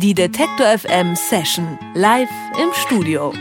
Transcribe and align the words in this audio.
Die 0.00 0.14
Detektor 0.14 0.78
FM 0.78 1.16
Session 1.16 1.76
live 1.94 2.28
im 2.62 2.68
Studio. 2.72 3.32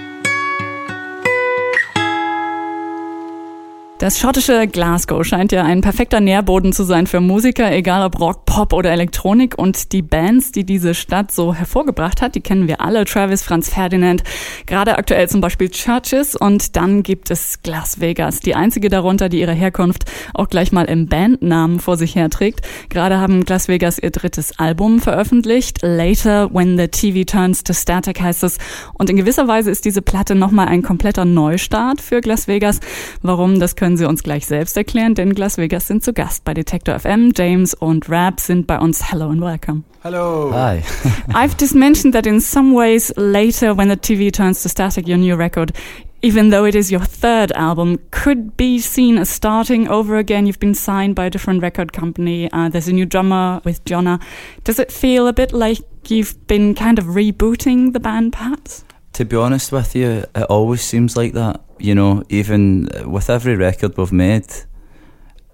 Das 3.99 4.19
schottische 4.19 4.65
Glasgow 4.65 5.23
scheint 5.23 5.51
ja 5.51 5.63
ein 5.63 5.81
perfekter 5.81 6.19
Nährboden 6.19 6.73
zu 6.73 6.83
sein 6.83 7.05
für 7.05 7.21
Musiker, 7.21 7.71
egal 7.71 8.03
ob 8.03 8.19
Rock, 8.19 8.46
Pop 8.57 8.73
oder 8.73 8.89
Elektronik. 8.89 9.53
Und 9.55 9.91
die 9.91 10.01
Bands, 10.01 10.51
die 10.51 10.63
diese 10.63 10.95
Stadt 10.95 11.31
so 11.31 11.53
hervorgebracht 11.53 12.23
hat, 12.23 12.33
die 12.33 12.41
kennen 12.41 12.67
wir 12.67 12.81
alle. 12.81 13.05
Travis, 13.05 13.43
Franz 13.43 13.69
Ferdinand, 13.69 14.23
gerade 14.65 14.97
aktuell 14.97 15.29
zum 15.29 15.41
Beispiel 15.41 15.69
Churches. 15.69 16.35
Und 16.35 16.75
dann 16.75 17.03
gibt 17.03 17.29
es 17.29 17.59
Las 17.67 17.99
Vegas, 17.99 18.39
die 18.39 18.55
einzige 18.55 18.89
darunter, 18.89 19.29
die 19.29 19.41
ihre 19.41 19.53
Herkunft 19.53 20.05
auch 20.33 20.49
gleich 20.49 20.71
mal 20.71 20.85
im 20.85 21.05
Bandnamen 21.05 21.79
vor 21.79 21.97
sich 21.97 22.15
herträgt. 22.15 22.61
Gerade 22.89 23.19
haben 23.19 23.43
Las 23.47 23.67
Vegas 23.67 23.99
ihr 23.99 24.09
drittes 24.09 24.57
Album 24.57 25.01
veröffentlicht. 25.01 25.83
Later, 25.83 26.51
When 26.51 26.79
the 26.79 26.87
TV 26.87 27.25
Turns 27.31 27.63
to 27.63 27.73
Static 27.73 28.19
heißt 28.19 28.43
es. 28.43 28.57
Und 28.95 29.11
in 29.11 29.17
gewisser 29.17 29.47
Weise 29.47 29.69
ist 29.69 29.85
diese 29.85 30.01
Platte 30.01 30.33
nochmal 30.33 30.67
ein 30.67 30.81
kompletter 30.81 31.25
Neustart 31.25 32.01
für 32.01 32.21
Las 32.21 32.47
Vegas. 32.47 32.79
Warum, 33.21 33.59
das 33.59 33.75
können 33.75 33.97
Sie 33.97 34.05
uns 34.05 34.23
gleich 34.23 34.47
selbst 34.47 34.75
erklären, 34.77 35.13
denn 35.13 35.29
Las 35.35 35.59
Vegas 35.59 35.85
sind 35.85 36.03
zu 36.03 36.11
Gast 36.11 36.43
bei 36.43 36.55
Detector 36.55 36.97
FM. 36.97 37.33
James 37.37 37.75
und 37.75 38.09
Rap 38.09 38.46
sind 38.47 38.65
bei 38.65 38.79
uns. 38.79 39.11
Hello 39.11 39.29
and 39.29 39.41
welcome. 39.41 39.83
Hello. 40.01 40.51
Hi. 40.51 40.83
I've 41.35 41.57
just 41.57 41.75
mentioned 41.75 42.13
that 42.13 42.25
in 42.25 42.39
some 42.39 42.73
ways 42.73 43.11
later 43.17 43.75
when 43.75 43.89
the 43.89 43.97
TV 43.97 44.31
turns 44.31 44.63
to 44.63 44.69
static, 44.69 45.07
your 45.07 45.17
new 45.17 45.35
record, 45.35 45.73
even 46.21 46.49
though 46.49 46.65
it 46.65 46.73
is 46.73 46.91
your 46.91 47.01
third 47.01 47.51
album, 47.51 47.99
could 48.11 48.57
be 48.57 48.79
seen 48.79 49.17
as 49.17 49.29
starting 49.29 49.87
over 49.89 50.17
again. 50.17 50.47
You've 50.47 50.59
been 50.59 50.73
signed 50.73 51.15
by 51.15 51.25
a 51.25 51.29
different 51.29 51.61
record 51.61 51.93
company. 51.93 52.49
Uh, 52.51 52.69
there's 52.69 52.87
a 52.87 52.93
new 52.93 53.05
drummer 53.05 53.61
with 53.63 53.83
Jonna. 53.83 54.19
Does 54.63 54.79
it 54.79 54.91
feel 54.91 55.27
a 55.27 55.33
bit 55.33 55.53
like 55.53 55.79
you've 56.07 56.35
been 56.47 56.73
kind 56.73 56.97
of 56.97 57.05
rebooting 57.05 57.93
the 57.93 57.99
band, 57.99 58.33
perhaps? 58.33 58.83
To 59.13 59.25
be 59.25 59.35
honest 59.35 59.71
with 59.71 59.95
you, 59.95 60.23
it 60.35 60.43
always 60.49 60.81
seems 60.81 61.17
like 61.17 61.33
that. 61.33 61.61
You 61.79 61.93
know, 61.93 62.23
even 62.29 62.89
with 63.05 63.29
every 63.29 63.55
record 63.55 63.97
we've 63.97 64.11
made, 64.11 64.47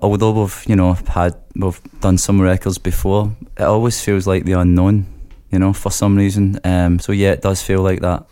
although 0.03 0.31
we've 0.31 0.63
you 0.67 0.75
know 0.75 0.95
had 1.07 1.33
we've 1.55 1.79
done 2.01 2.17
some 2.17 2.41
records 2.41 2.77
before, 2.77 3.31
it 3.57 3.63
always 3.63 4.01
feels 4.01 4.27
like 4.27 4.45
the 4.45 4.53
unknown. 4.53 5.05
You 5.51 5.59
know, 5.59 5.73
for 5.73 5.91
some 5.91 6.17
reason. 6.17 6.59
Um, 6.63 6.99
so 6.99 7.11
yeah, 7.11 7.31
it 7.33 7.41
does 7.41 7.61
feel 7.61 7.81
like 7.81 8.01
that. 8.01 8.25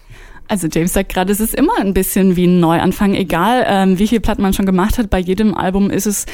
Also 0.48 0.68
James 0.68 0.92
sagt 0.92 1.14
gerade, 1.14 1.32
es 1.32 1.40
ist 1.40 1.56
immer 1.56 1.78
ein 1.80 1.94
bisschen 1.94 2.36
wie 2.36 2.46
ein 2.46 2.60
Neuanfang, 2.60 3.14
egal 3.14 3.64
ähm, 3.66 4.00
wie 4.00 4.08
viel 4.08 4.20
Platten 4.20 4.42
man 4.42 4.52
schon 4.52 4.66
gemacht 4.66 4.98
hat. 4.98 5.10
Bei 5.10 5.20
jedem 5.20 5.56
Album 5.56 5.90
ist 5.90 6.08
es 6.08 6.26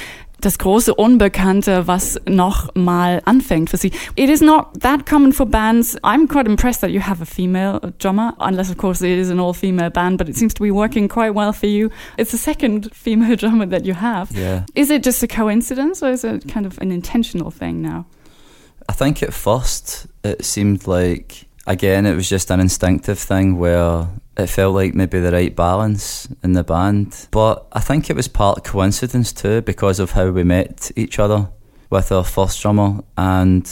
das 0.42 0.58
große 0.58 0.94
Unbekannte, 0.94 1.88
was 1.88 2.20
noch 2.28 2.74
mal 2.76 3.22
anfängt 3.26 3.70
für 3.70 3.78
sie. 3.78 3.92
It 4.16 4.30
is 4.30 4.42
not 4.42 4.82
that 4.82 5.06
common 5.06 5.34
for 5.34 5.46
bands. 5.46 5.98
I'm 6.04 6.28
quite 6.28 6.48
impressed 6.48 6.82
that 6.82 6.92
you 6.92 7.02
have 7.02 7.22
a 7.22 7.26
female 7.26 7.80
drummer, 8.00 8.34
unless 8.40 8.70
of 8.70 8.78
course 8.78 9.02
it 9.02 9.18
is 9.18 9.30
an 9.30 9.40
all-female 9.40 9.90
band, 9.90 10.18
but 10.18 10.30
it 10.30 10.36
seems 10.36 10.54
to 10.54 10.62
be 10.62 10.72
working 10.72 11.08
quite 11.08 11.34
well 11.34 11.54
for 11.54 11.68
you. 11.68 11.90
It's 12.18 12.32
the 12.32 12.38
second 12.38 12.94
female 12.94 13.36
drummer 13.38 13.66
that 13.68 13.86
you 13.86 13.96
have. 13.96 14.32
Yeah. 14.32 14.66
Is 14.76 14.90
it 14.90 15.04
just 15.04 15.24
a 15.24 15.28
coincidence 15.28 16.04
or 16.04 16.12
is 16.12 16.24
it 16.24 16.48
kind 16.48 16.66
of 16.66 16.78
an 16.80 16.92
intentional 16.92 17.52
thing 17.52 17.82
now? 17.82 18.06
I 18.90 18.94
think 18.94 19.22
at 19.22 19.34
first 19.34 20.08
it 20.24 20.46
seemed 20.46 20.88
like 20.88 21.47
again 21.68 22.06
it 22.06 22.16
was 22.16 22.28
just 22.28 22.50
an 22.50 22.60
instinctive 22.60 23.20
thing 23.20 23.60
where 23.60 24.08
it 24.38 24.48
felt 24.48 24.74
like 24.74 24.96
maybe 24.96 25.20
the 25.20 25.32
right 25.32 25.56
balance 25.56 26.28
in 26.44 26.54
the 26.54 26.64
band. 26.64 27.28
But 27.32 27.68
I 27.74 27.82
think 27.82 28.10
it 28.10 28.16
was 28.16 28.28
part 28.28 28.64
coincidence 28.64 29.34
too 29.34 29.62
because 29.62 30.00
of 30.00 30.12
how 30.12 30.30
we 30.30 30.44
met 30.44 30.92
each 30.96 31.20
other 31.20 31.50
with 31.90 32.12
our 32.12 32.24
first 32.24 32.62
drummer 32.62 33.04
and 33.18 33.68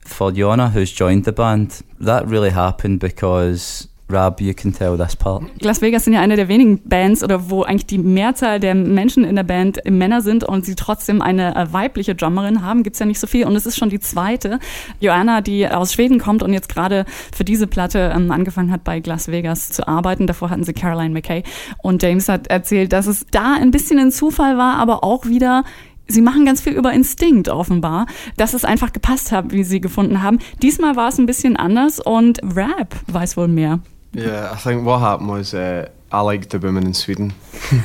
for 0.00 0.30
Jonna 0.32 0.70
who's 0.70 0.90
joined 0.90 1.24
the 1.24 1.32
band, 1.32 1.82
that 2.00 2.26
really 2.26 2.50
happened 2.50 3.00
because 3.00 3.88
Rab, 4.10 4.40
you 4.40 4.54
can 4.54 4.72
tell 4.72 4.96
this 4.96 5.14
part. 5.14 5.42
Las 5.60 5.82
Vegas 5.82 6.04
sind 6.04 6.14
ja 6.14 6.20
eine 6.20 6.36
der 6.36 6.48
wenigen 6.48 6.80
Bands 6.82 7.22
oder 7.22 7.50
wo 7.50 7.62
eigentlich 7.62 7.86
die 7.86 7.98
Mehrzahl 7.98 8.58
der 8.58 8.74
Menschen 8.74 9.22
in 9.22 9.36
der 9.36 9.42
Band 9.42 9.80
Männer 9.84 10.22
sind 10.22 10.44
und 10.44 10.64
sie 10.64 10.76
trotzdem 10.76 11.20
eine 11.20 11.54
äh, 11.54 11.72
weibliche 11.72 12.14
Drummerin 12.14 12.62
haben, 12.62 12.82
gibt's 12.82 13.00
ja 13.00 13.06
nicht 13.06 13.20
so 13.20 13.26
viel 13.26 13.44
und 13.46 13.54
es 13.54 13.66
ist 13.66 13.76
schon 13.76 13.90
die 13.90 14.00
zweite. 14.00 14.60
Joanna, 15.00 15.42
die 15.42 15.68
aus 15.68 15.92
Schweden 15.92 16.18
kommt 16.18 16.42
und 16.42 16.54
jetzt 16.54 16.70
gerade 16.70 17.04
für 17.34 17.44
diese 17.44 17.66
Platte 17.66 18.12
ähm, 18.16 18.30
angefangen 18.30 18.72
hat 18.72 18.82
bei 18.82 19.02
Las 19.04 19.28
Vegas 19.28 19.70
zu 19.70 19.86
arbeiten. 19.86 20.26
Davor 20.26 20.48
hatten 20.48 20.64
sie 20.64 20.72
Caroline 20.72 21.10
McKay 21.10 21.42
und 21.82 22.02
James 22.02 22.30
hat 22.30 22.46
erzählt, 22.46 22.94
dass 22.94 23.06
es 23.06 23.26
da 23.30 23.54
ein 23.54 23.70
bisschen 23.70 23.98
ein 23.98 24.10
Zufall 24.10 24.56
war, 24.56 24.76
aber 24.76 25.04
auch 25.04 25.26
wieder 25.26 25.64
Sie 26.10 26.22
machen 26.22 26.46
ganz 26.46 26.62
viel 26.62 26.72
über 26.72 26.94
Instinkt 26.94 27.50
offenbar, 27.50 28.06
dass 28.38 28.54
es 28.54 28.64
einfach 28.64 28.94
gepasst 28.94 29.30
hat, 29.30 29.52
wie 29.52 29.62
sie 29.62 29.78
gefunden 29.78 30.22
haben. 30.22 30.38
Diesmal 30.62 30.96
war 30.96 31.08
es 31.08 31.18
ein 31.18 31.26
bisschen 31.26 31.54
anders 31.56 32.00
und 32.00 32.40
Rap 32.56 32.96
weiß 33.08 33.36
wohl 33.36 33.48
mehr. 33.48 33.80
Yeah, 34.12 34.50
I 34.50 34.56
think 34.56 34.84
what 34.84 34.98
happened 35.00 35.28
was 35.28 35.54
uh, 35.54 35.88
I 36.10 36.20
liked 36.20 36.50
the 36.50 36.58
women 36.58 36.84
in 36.86 36.94
Sweden. 36.94 37.34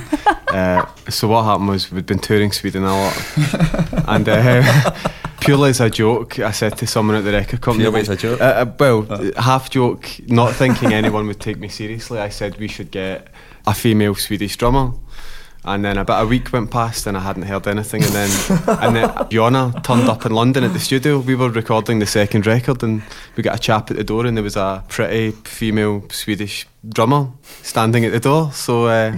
uh, 0.48 0.86
so 1.10 1.28
what 1.28 1.44
happened 1.44 1.70
was 1.70 1.92
we'd 1.92 2.06
been 2.06 2.20
touring 2.20 2.52
Sweden 2.52 2.84
a 2.84 2.96
lot, 2.96 3.38
and 4.08 4.30
uh, 4.30 4.92
purely 5.42 5.72
as 5.72 5.82
a 5.82 5.90
joke, 5.90 6.40
I 6.40 6.52
said 6.52 6.78
to 6.78 6.88
someone 6.88 7.18
at 7.18 7.24
the 7.26 7.34
record 7.34 7.62
company, 7.62 7.84
Purely 7.84 8.02
as 8.02 8.10
a 8.10 8.16
joke? 8.16 8.40
Uh, 8.40 8.44
uh, 8.44 8.74
well, 8.80 9.34
half 9.38 9.70
joke, 9.70 10.10
not 10.28 10.54
thinking 10.54 10.94
anyone 10.94 11.28
would 11.28 11.42
take 11.42 11.58
me 11.58 11.68
seriously. 11.68 12.20
I 12.20 12.30
said 12.30 12.58
we 12.58 12.68
should 12.68 12.92
get 12.92 13.28
a 13.68 13.74
female 13.74 14.16
Swedish 14.16 14.56
drummer. 14.58 14.94
And 15.66 15.86
then 15.86 15.98
about 15.98 16.24
a 16.24 16.28
week 16.28 16.52
went 16.52 16.72
past 16.72 17.08
and 17.08 17.16
I 17.16 17.22
hadn't 17.22 17.44
heard 17.44 17.68
anything. 17.68 18.04
And 18.04 18.12
then, 18.12 18.30
and 18.82 18.96
then 18.96 19.10
turned 19.84 20.10
up 20.10 20.26
in 20.26 20.34
London 20.34 20.64
at 20.64 20.74
the 20.74 20.80
studio. 20.80 21.20
We 21.20 21.36
were 21.36 21.50
recording 21.50 22.00
the 22.00 22.06
second 22.06 22.46
record 22.46 22.84
and 22.84 23.02
we 23.38 23.44
got 23.44 23.56
a 23.56 23.60
chap 23.60 23.90
at 23.90 23.98
the 23.98 24.04
door 24.04 24.26
and 24.26 24.36
there 24.36 24.44
was 24.44 24.58
a 24.58 24.84
pretty 24.90 25.32
female 25.32 26.04
Swedish 26.10 26.68
drummer 26.88 27.28
standing 27.62 28.04
at 28.04 28.12
the 28.12 28.20
door. 28.20 28.52
So 28.52 28.88
uh, 28.88 29.18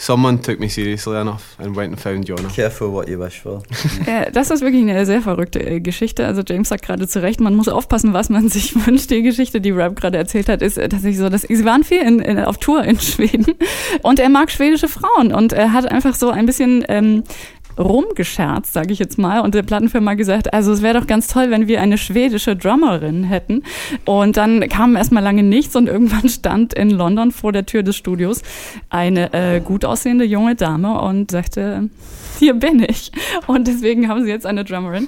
someone 0.00 0.40
took 0.40 0.58
me 0.58 0.68
seriously 0.68 1.16
enough 1.16 1.56
and 1.58 1.76
went 1.76 1.92
and 1.92 2.00
found 2.00 2.24
Jonna. 2.24 2.48
Careful 2.48 2.90
what 2.90 3.08
you 3.08 3.18
wish 3.18 3.40
for. 3.40 3.62
Äh, 4.06 4.32
das 4.32 4.50
ist 4.50 4.62
wirklich 4.62 4.82
eine 4.82 5.04
sehr 5.04 5.20
verrückte 5.20 5.60
äh, 5.60 5.80
Geschichte. 5.80 6.26
Also 6.26 6.42
James 6.46 6.70
sagt 6.70 6.84
gerade 6.84 7.06
zu 7.06 7.20
Recht, 7.20 7.38
man 7.40 7.54
muss 7.54 7.68
aufpassen, 7.68 8.14
was 8.14 8.30
man 8.30 8.48
sich 8.48 8.74
wünscht. 8.86 9.10
Die 9.10 9.22
Geschichte, 9.22 9.60
die 9.60 9.70
Rap 9.70 9.96
gerade 9.96 10.16
erzählt 10.16 10.48
hat, 10.48 10.62
ist 10.62 10.78
äh, 10.78 10.88
tatsächlich 10.88 11.18
so, 11.18 11.28
dass 11.28 11.42
sie 11.42 11.64
waren 11.64 11.84
viel 11.84 12.00
in, 12.00 12.18
in, 12.20 12.38
auf 12.38 12.56
Tour 12.58 12.82
in 12.82 12.98
Schweden 13.00 13.46
und 14.02 14.18
er 14.18 14.30
mag 14.30 14.50
schwedische 14.50 14.88
Frauen 14.88 15.32
und 15.32 15.52
er 15.52 15.72
hat 15.72 15.90
einfach 15.90 16.14
so 16.14 16.30
ein 16.30 16.46
bisschen 16.46 16.84
ähm, 16.88 17.24
rumgescherzt, 17.78 18.72
sage 18.72 18.92
ich 18.92 18.98
jetzt 18.98 19.18
mal, 19.18 19.40
und 19.40 19.54
der 19.54 19.62
Plattenfirma 19.62 20.14
gesagt, 20.14 20.52
also 20.52 20.72
es 20.72 20.82
wäre 20.82 21.00
doch 21.00 21.06
ganz 21.06 21.28
toll, 21.28 21.50
wenn 21.50 21.68
wir 21.68 21.80
eine 21.80 21.98
schwedische 21.98 22.56
Drummerin 22.56 23.24
hätten. 23.24 23.62
Und 24.04 24.36
dann 24.36 24.68
kam 24.68 24.96
erstmal 24.96 25.22
lange 25.22 25.42
nichts 25.42 25.76
und 25.76 25.88
irgendwann 25.88 26.28
stand 26.28 26.74
in 26.74 26.90
London 26.90 27.30
vor 27.30 27.52
der 27.52 27.66
Tür 27.66 27.82
des 27.82 27.96
Studios 27.96 28.42
eine 28.88 29.32
äh, 29.32 29.60
gut 29.60 29.84
aussehende 29.84 30.24
junge 30.24 30.54
Dame 30.54 31.00
und 31.00 31.30
sagte, 31.30 31.88
hier 32.40 32.54
bin 32.54 32.82
ich. 32.82 33.12
Und 33.46 33.68
deswegen 33.68 34.08
haben 34.08 34.24
sie 34.24 34.30
jetzt 34.30 34.46
eine 34.46 34.64
Drummerin 34.64 35.06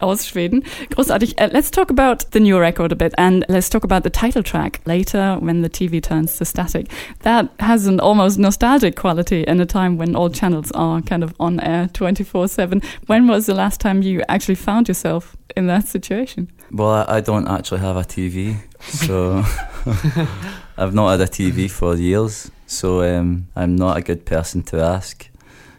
aus 0.00 0.26
Schweden. 0.26 0.64
Großartig. 0.90 1.40
Uh, 1.40 1.48
let's 1.52 1.70
talk 1.70 1.90
about 1.90 2.24
the 2.32 2.40
new 2.40 2.58
record 2.58 2.92
a 2.92 2.96
bit 2.96 3.16
and 3.16 3.44
let's 3.48 3.70
talk 3.70 3.84
about 3.84 4.02
the 4.02 4.10
title 4.10 4.42
track, 4.42 4.80
Later 4.84 5.38
When 5.40 5.62
the 5.62 5.68
TV 5.68 6.02
Turns 6.02 6.36
to 6.38 6.44
Static. 6.44 6.88
That 7.22 7.50
has 7.60 7.86
an 7.86 8.00
almost 8.00 8.38
nostalgic 8.38 8.96
quality 8.96 9.44
in 9.44 9.60
a 9.60 9.66
time 9.66 9.96
when 9.96 10.16
all 10.16 10.30
channels 10.30 10.72
are 10.72 11.00
kind 11.02 11.22
of 11.22 11.34
on 11.38 11.60
air 11.60 11.88
24-7. 11.92 12.82
When 13.06 13.28
was 13.28 13.46
the 13.46 13.54
last 13.54 13.80
time 13.80 14.02
you 14.02 14.22
actually 14.28 14.56
found 14.56 14.88
yourself 14.88 15.36
in 15.56 15.66
that 15.66 15.86
situation? 15.86 16.50
Well, 16.72 17.04
I, 17.08 17.20
don't 17.20 17.48
actually 17.48 17.80
have 17.80 17.96
a 17.96 18.04
TV, 18.04 18.56
so 18.78 19.44
I've 20.76 20.94
not 20.94 21.10
had 21.10 21.20
a 21.20 21.26
TV 21.26 21.68
for 21.68 21.96
years, 21.96 22.50
so 22.66 23.02
um, 23.02 23.48
I'm 23.56 23.74
not 23.74 23.96
a 23.96 24.02
good 24.02 24.24
person 24.24 24.62
to 24.64 24.80
ask. 24.80 25.28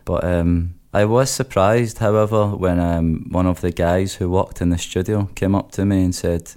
But 0.03 0.25
um, 0.25 0.75
I 0.94 1.06
was 1.06 1.29
surprised, 1.31 2.00
however, 2.00 2.47
when 2.47 2.79
um, 2.79 3.28
one 3.29 3.46
of 3.46 3.62
the 3.62 3.72
guys 3.72 4.16
who 4.16 4.29
worked 4.29 4.62
in 4.62 4.69
the 4.69 4.78
studio 4.78 5.29
came 5.35 5.56
up 5.56 5.72
to 5.74 5.85
me 5.85 6.03
and 6.03 6.13
said, 6.13 6.52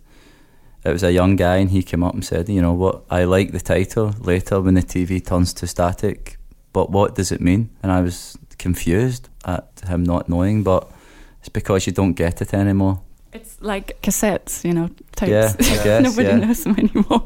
it 0.84 0.90
was 0.90 1.04
a 1.04 1.12
young 1.12 1.36
guy, 1.36 1.56
and 1.56 1.70
he 1.70 1.82
came 1.82 2.02
up 2.02 2.14
and 2.14 2.24
said, 2.24 2.48
you 2.48 2.60
know 2.60 2.72
what, 2.72 3.04
I 3.10 3.24
like 3.24 3.52
the 3.52 3.60
title 3.60 4.14
later 4.18 4.60
when 4.60 4.74
the 4.74 4.82
TV 4.82 5.24
turns 5.24 5.54
to 5.54 5.66
static, 5.66 6.36
but 6.72 6.90
what 6.90 7.14
does 7.14 7.30
it 7.30 7.40
mean? 7.40 7.70
And 7.82 7.92
I 7.92 8.00
was 8.00 8.36
confused 8.58 9.28
at 9.44 9.82
him 9.86 10.02
not 10.02 10.28
knowing, 10.28 10.64
but 10.64 10.90
it's 11.38 11.48
because 11.48 11.86
you 11.86 11.92
don't 11.92 12.14
get 12.14 12.42
it 12.42 12.52
anymore. 12.52 13.00
It's 13.32 13.60
like 13.60 14.00
cassettes, 14.02 14.64
you 14.64 14.74
know, 14.74 14.90
tapes. 15.16 15.30
Yeah, 15.30 15.52
I 15.58 15.84
guess, 15.84 16.02
Nobody 16.04 16.28
yeah. 16.28 16.36
knows 16.36 16.64
them 16.64 16.76
anymore. 16.78 17.24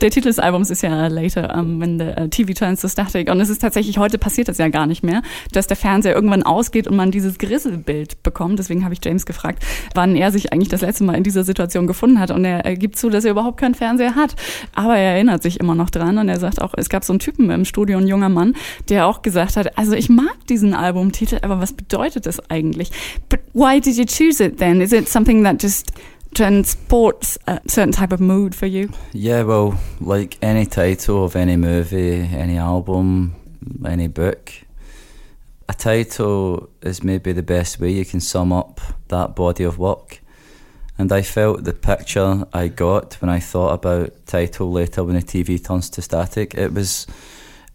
Der 0.00 0.10
Titel 0.10 0.28
des 0.28 0.38
Albums 0.38 0.70
ist 0.70 0.82
ja 0.82 1.06
Later, 1.06 1.56
um, 1.58 1.80
when 1.80 1.98
the 1.98 2.06
uh, 2.20 2.28
TV 2.28 2.52
turns 2.52 2.80
to 2.80 2.88
static. 2.88 3.30
Und 3.30 3.40
es 3.40 3.48
ist 3.48 3.60
tatsächlich, 3.60 3.98
heute 3.98 4.18
passiert 4.18 4.48
das 4.48 4.58
ja 4.58 4.68
gar 4.68 4.86
nicht 4.86 5.02
mehr, 5.02 5.22
dass 5.52 5.66
der 5.66 5.76
Fernseher 5.76 6.14
irgendwann 6.14 6.42
ausgeht 6.42 6.86
und 6.86 6.96
man 6.96 7.10
dieses 7.10 7.38
Grisselbild 7.38 8.22
bekommt. 8.22 8.58
Deswegen 8.58 8.84
habe 8.84 8.94
ich 8.94 9.00
James 9.04 9.26
gefragt, 9.26 9.64
wann 9.94 10.16
er 10.16 10.32
sich 10.32 10.52
eigentlich 10.52 10.68
das 10.68 10.80
letzte 10.80 11.04
Mal 11.04 11.14
in 11.14 11.22
dieser 11.22 11.44
Situation 11.44 11.86
gefunden 11.86 12.18
hat. 12.18 12.30
Und 12.30 12.44
er, 12.44 12.64
er 12.64 12.76
gibt 12.76 12.96
zu, 12.96 13.10
dass 13.10 13.24
er 13.24 13.30
überhaupt 13.30 13.58
keinen 13.58 13.74
Fernseher 13.74 14.14
hat. 14.14 14.34
Aber 14.74 14.96
er 14.96 15.14
erinnert 15.14 15.42
sich 15.42 15.60
immer 15.60 15.74
noch 15.74 15.90
dran 15.90 16.18
und 16.18 16.28
er 16.28 16.38
sagt 16.38 16.60
auch, 16.60 16.74
es 16.76 16.88
gab 16.88 17.04
so 17.04 17.12
einen 17.12 17.20
Typen 17.20 17.50
im 17.50 17.64
Studio, 17.64 17.98
ein 17.98 18.06
junger 18.06 18.28
Mann, 18.28 18.54
der 18.88 19.06
auch 19.06 19.22
gesagt 19.22 19.56
hat, 19.56 19.78
also 19.78 19.92
ich 19.92 20.08
mag 20.08 20.34
diesen 20.48 20.74
Albumtitel, 20.74 21.38
aber 21.42 21.60
was 21.60 21.72
bedeutet 21.72 22.26
das 22.26 22.50
eigentlich? 22.50 22.90
But 23.28 23.40
why 23.52 23.80
did 23.80 23.96
you 23.96 24.04
choose 24.04 24.42
it 24.42 24.58
then? 24.58 24.80
Is 24.80 24.92
it 24.92 25.08
something 25.08 25.44
that 25.44 25.62
just 25.62 25.92
transports 26.34 27.38
a 27.46 27.60
certain 27.66 27.92
type 27.92 28.12
of 28.12 28.20
mood 28.20 28.54
for 28.54 28.66
you? 28.66 28.90
Yeah, 29.12 29.42
well, 29.42 29.78
like 30.00 30.36
any 30.42 30.66
title 30.66 31.24
of 31.24 31.36
any 31.36 31.56
movie, 31.56 32.20
any 32.20 32.58
album, 32.58 33.34
any 33.86 34.08
book, 34.08 34.52
a 35.68 35.74
title 35.74 36.68
is 36.82 37.02
maybe 37.02 37.32
the 37.32 37.42
best 37.42 37.80
way 37.80 37.90
you 37.90 38.04
can 38.04 38.20
sum 38.20 38.52
up 38.52 38.80
that 39.08 39.34
body 39.34 39.64
of 39.64 39.78
work. 39.78 40.20
And 40.98 41.10
I 41.10 41.22
felt 41.22 41.64
the 41.64 41.72
picture 41.72 42.44
I 42.52 42.68
got 42.68 43.14
when 43.14 43.28
I 43.28 43.40
thought 43.40 43.72
about 43.72 44.26
title 44.26 44.70
later 44.70 45.02
when 45.02 45.16
the 45.16 45.22
TV 45.22 45.64
turns 45.64 45.90
to 45.90 46.02
static. 46.02 46.54
It 46.54 46.72
was, 46.72 47.06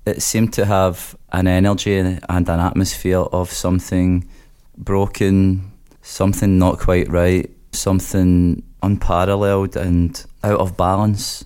it 0.05 0.21
seemed 0.21 0.53
to 0.53 0.65
have 0.65 1.17
an 1.31 1.47
energy 1.47 1.97
and 1.97 2.21
an 2.29 2.59
atmosphere 2.59 3.19
of 3.19 3.51
something 3.51 4.29
broken, 4.77 5.71
something 6.01 6.57
not 6.57 6.79
quite 6.79 7.09
right, 7.09 7.49
something 7.71 8.63
unparalleled 8.81 9.75
and 9.75 10.25
out 10.43 10.59
of 10.59 10.77
balance. 10.77 11.45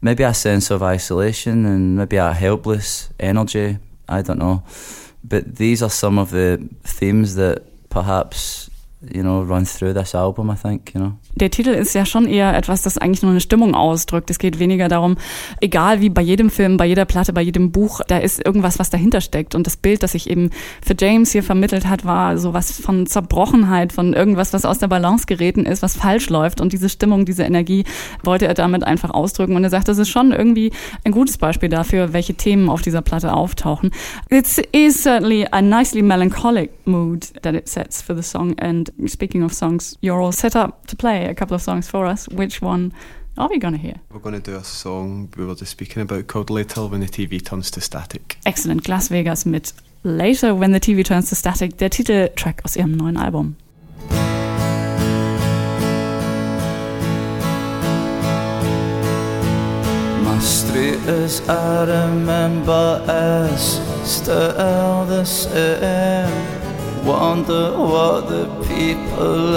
Maybe 0.00 0.22
a 0.22 0.34
sense 0.34 0.70
of 0.70 0.82
isolation 0.82 1.64
and 1.64 1.96
maybe 1.96 2.16
a 2.16 2.32
helpless 2.32 3.08
energy. 3.18 3.78
I 4.08 4.22
don't 4.22 4.38
know. 4.38 4.62
But 5.22 5.56
these 5.56 5.82
are 5.82 5.90
some 5.90 6.18
of 6.18 6.30
the 6.30 6.68
themes 6.82 7.36
that 7.36 7.88
perhaps 7.88 8.68
you 9.12 9.22
know, 9.22 9.42
run 9.42 9.64
through 9.64 9.94
this 9.94 10.14
album, 10.14 10.50
I 10.50 10.56
think, 10.56 10.94
you 10.94 11.00
know. 11.00 11.12
Der 11.34 11.50
Titel 11.50 11.70
ist 11.70 11.94
ja 11.94 12.06
schon 12.06 12.26
eher 12.26 12.56
etwas, 12.56 12.82
das 12.82 12.96
eigentlich 12.96 13.22
nur 13.22 13.32
eine 13.32 13.40
Stimmung 13.40 13.74
ausdrückt. 13.74 14.30
Es 14.30 14.38
geht 14.38 14.58
weniger 14.58 14.88
darum, 14.88 15.16
egal 15.60 16.00
wie 16.00 16.08
bei 16.08 16.22
jedem 16.22 16.48
Film, 16.48 16.76
bei 16.76 16.86
jeder 16.86 17.04
Platte, 17.04 17.32
bei 17.32 17.42
jedem 17.42 17.72
Buch, 17.72 18.00
da 18.06 18.18
ist 18.18 18.44
irgendwas, 18.44 18.78
was 18.78 18.90
dahinter 18.90 19.20
steckt. 19.20 19.54
Und 19.54 19.66
das 19.66 19.76
Bild, 19.76 20.02
das 20.02 20.12
sich 20.12 20.30
eben 20.30 20.50
für 20.80 20.94
James 20.98 21.32
hier 21.32 21.42
vermittelt 21.42 21.86
hat, 21.86 22.04
war 22.04 22.38
sowas 22.38 22.80
von 22.80 23.06
Zerbrochenheit, 23.06 23.92
von 23.92 24.12
irgendwas, 24.12 24.52
was 24.52 24.64
aus 24.64 24.78
der 24.78 24.88
Balance 24.88 25.26
geraten 25.26 25.66
ist, 25.66 25.82
was 25.82 25.96
falsch 25.96 26.30
läuft. 26.30 26.60
Und 26.60 26.72
diese 26.72 26.88
Stimmung, 26.88 27.24
diese 27.24 27.42
Energie 27.42 27.84
wollte 28.22 28.46
er 28.46 28.54
damit 28.54 28.84
einfach 28.84 29.10
ausdrücken. 29.10 29.56
Und 29.56 29.64
er 29.64 29.70
sagt, 29.70 29.88
das 29.88 29.98
ist 29.98 30.08
schon 30.08 30.30
irgendwie 30.30 30.72
ein 31.04 31.12
gutes 31.12 31.38
Beispiel 31.38 31.68
dafür, 31.68 32.12
welche 32.12 32.34
Themen 32.34 32.68
auf 32.68 32.82
dieser 32.82 33.02
Platte 33.02 33.32
auftauchen. 33.32 33.90
It 34.30 34.46
is 34.72 35.02
certainly 35.02 35.46
a 35.50 35.60
nicely 35.60 36.02
melancholic 36.02 36.70
mood 36.86 37.32
that 37.42 37.54
it 37.54 37.68
sets 37.68 38.00
for 38.00 38.14
the 38.14 38.22
song 38.22 38.58
and 38.60 38.92
speaking 39.06 39.42
of 39.42 39.52
songs, 39.52 39.96
you're 40.00 40.20
all 40.20 40.32
set 40.32 40.56
up 40.56 40.86
to 40.86 40.96
play 40.96 41.26
a 41.26 41.34
couple 41.34 41.54
of 41.54 41.62
songs 41.62 41.88
for 41.88 42.06
us. 42.06 42.28
Which 42.28 42.62
one 42.62 42.92
are 43.36 43.48
we 43.48 43.58
going 43.58 43.74
to 43.74 43.80
hear? 43.80 43.94
We're 44.10 44.20
going 44.20 44.40
to 44.40 44.50
do 44.50 44.56
a 44.56 44.64
song 44.64 45.28
we 45.36 45.44
were 45.44 45.54
just 45.54 45.72
speaking 45.72 46.02
about 46.02 46.26
called 46.26 46.50
Later 46.50 46.86
When 46.86 47.00
the 47.00 47.06
TV 47.06 47.44
Turns 47.44 47.70
to 47.72 47.80
Static. 47.80 48.38
Excellent. 48.46 48.84
Glasvegas 48.84 49.44
mit 49.46 49.72
Later 50.04 50.54
When 50.54 50.72
the 50.72 50.80
TV 50.80 51.04
Turns 51.04 51.28
to 51.30 51.34
Static, 51.34 51.78
der 51.78 51.90
Titeltrack 51.90 52.64
aus 52.64 52.76
ihrem 52.76 52.92
neuen 52.92 53.16
Album. 53.16 53.56
My 60.22 60.38
street 60.40 60.98
as 61.08 61.40
I 61.48 61.84
remember 61.84 63.02
is 63.52 63.80
still 64.04 65.06
the 65.06 65.24
same 65.24 66.73
wonder 67.04 67.72
what 67.76 68.28
the 68.28 68.46
people 68.66 69.56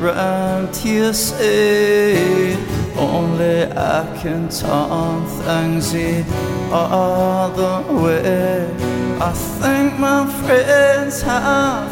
around 0.00 0.74
here 0.76 1.12
say. 1.12 2.56
Only 2.96 3.64
I 3.72 4.18
can 4.20 4.48
turn 4.48 5.26
things 5.44 5.92
the 5.92 6.24
other 6.72 7.92
way. 8.02 8.68
I 9.20 9.32
think 9.32 9.98
my 9.98 10.26
friends 10.42 11.22
have 11.22 11.88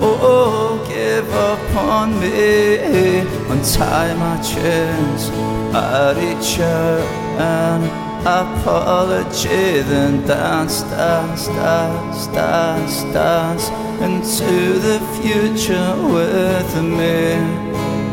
oh 0.00 0.84
give 0.88 1.30
up 1.34 1.76
on 1.76 2.18
me, 2.20 3.20
untie 3.48 4.14
my 4.14 4.36
chains 4.42 5.30
at 5.74 6.18
each 6.18 6.58
other 6.60 7.24
and 7.38 8.03
apology, 8.26 9.82
then 9.82 10.26
dance, 10.26 10.82
dance, 10.82 11.46
dance, 11.46 12.26
dance, 12.28 13.02
dance 13.12 13.68
into 14.00 14.78
the 14.80 14.98
future 15.20 15.94
with 16.08 16.74
me. 16.82 17.36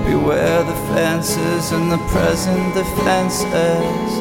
Beware 0.06 0.63
the 0.63 0.75
fences 0.94 1.72
and 1.72 1.92
the 1.92 1.98
present 2.10 2.74
defenses 2.74 4.12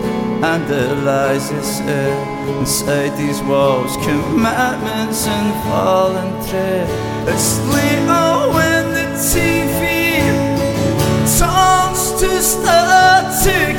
and 0.43 0.67
the 0.69 0.95
lies 1.05 1.51
inside 1.51 3.17
these 3.17 3.43
walls, 3.43 3.97
commandments 3.97 5.27
and 5.27 5.53
voluntary. 5.65 6.87
Asleep 7.27 8.07
oh 8.09 8.53
when 8.55 8.95
the 8.95 9.09
TV 9.19 10.21
turns 11.39 12.03
to 12.21 12.31
static, 12.41 13.77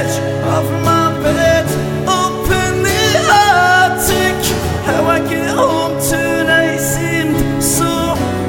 edge 0.00 0.18
of 0.56 0.64
my 0.84 1.06
bed. 1.22 1.66
Open 2.08 2.72
the 2.88 3.02
attic. 3.28 4.38
How 4.86 5.02
I 5.16 5.18
get 5.28 5.50
home 5.50 5.94
tonight 6.10 6.78
seemed 6.78 7.36
so 7.62 7.90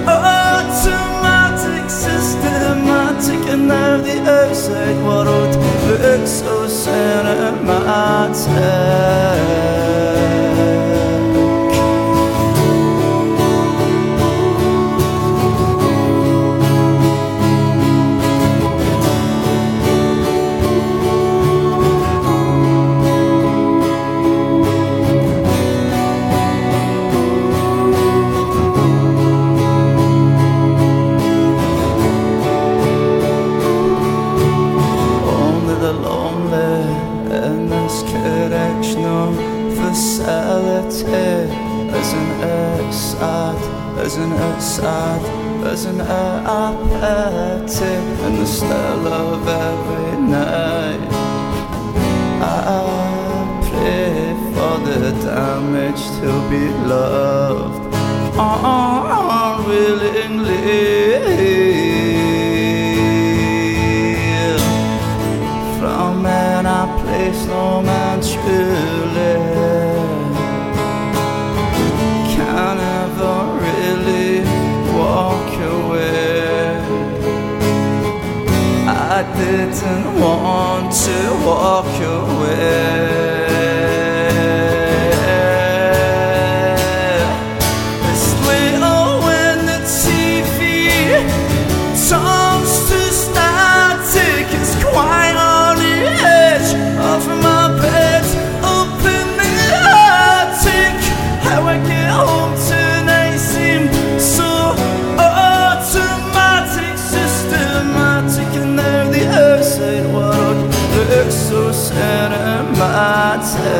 automatic, 0.08 1.86
systematic, 1.90 3.42
and 3.54 3.68
now 3.68 3.98
the 3.98 4.18
outside 4.40 4.98
world 5.08 5.54
looks 5.88 6.32
so 6.42 6.56
cinematic. 6.84 7.82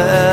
love. 0.08 0.31